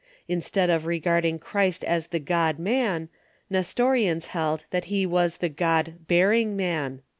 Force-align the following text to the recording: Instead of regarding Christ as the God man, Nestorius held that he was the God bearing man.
Instead 0.27 0.71
of 0.71 0.87
regarding 0.87 1.37
Christ 1.37 1.83
as 1.83 2.07
the 2.07 2.17
God 2.17 2.57
man, 2.57 3.07
Nestorius 3.51 4.25
held 4.33 4.65
that 4.71 4.85
he 4.85 5.05
was 5.05 5.37
the 5.37 5.47
God 5.47 5.99
bearing 6.07 6.55
man. 6.57 7.03